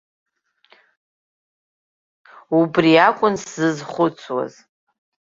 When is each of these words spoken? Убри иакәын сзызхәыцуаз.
Убри 2.59 2.89
иакәын 2.93 3.35
сзызхәыцуаз. 3.41 4.53